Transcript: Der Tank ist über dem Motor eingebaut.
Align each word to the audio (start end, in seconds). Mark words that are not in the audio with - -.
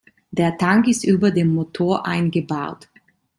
Der 0.31 0.57
Tank 0.57 0.87
ist 0.87 1.03
über 1.03 1.29
dem 1.29 1.53
Motor 1.53 2.07
eingebaut. 2.07 2.89